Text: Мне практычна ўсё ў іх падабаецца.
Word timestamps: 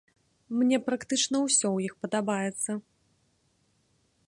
Мне 0.61 0.77
практычна 0.87 1.37
ўсё 1.43 1.59
ў 1.59 1.79
іх 1.91 1.95
падабаецца. 2.05 2.71